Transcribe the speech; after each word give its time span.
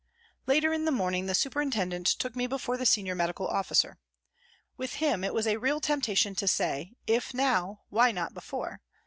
Later 0.47 0.73
in 0.73 0.85
the 0.85 0.91
morning 0.91 1.27
the 1.27 1.35
superintendent 1.35 2.07
took 2.07 2.35
me 2.35 2.47
before 2.47 2.75
the 2.75 2.87
Senior 2.87 3.13
Medical 3.13 3.45
Officer. 3.47 3.99
With 4.75 4.93
him 4.95 5.23
it 5.23 5.31
was 5.31 5.45
a 5.45 5.57
real 5.57 5.79
temptation 5.79 6.33
to 6.37 6.47
say," 6.47 6.93
If 7.19 7.35
now, 7.35 7.81
why 7.89 8.11
not 8.11 8.33
before 8.33 8.81